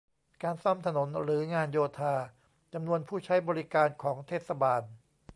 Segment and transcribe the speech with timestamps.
[0.43, 2.15] การซ่อมถนน หรือ งานโยธา
[2.73, 4.81] จำนวนผู้ใช้บริการของเทศบาล